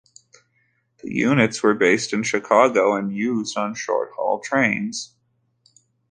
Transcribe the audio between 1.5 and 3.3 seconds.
were based in Chicago and